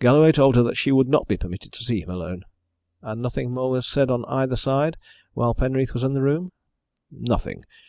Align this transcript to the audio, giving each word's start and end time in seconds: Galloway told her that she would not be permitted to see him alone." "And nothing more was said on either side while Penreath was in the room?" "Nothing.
Galloway 0.00 0.32
told 0.32 0.56
her 0.56 0.64
that 0.64 0.76
she 0.76 0.90
would 0.90 1.08
not 1.08 1.28
be 1.28 1.36
permitted 1.36 1.72
to 1.74 1.84
see 1.84 2.00
him 2.00 2.10
alone." 2.10 2.44
"And 3.00 3.22
nothing 3.22 3.52
more 3.52 3.70
was 3.70 3.86
said 3.86 4.10
on 4.10 4.24
either 4.24 4.56
side 4.56 4.96
while 5.34 5.54
Penreath 5.54 5.94
was 5.94 6.02
in 6.02 6.14
the 6.14 6.20
room?" 6.20 6.50
"Nothing. 7.12 7.62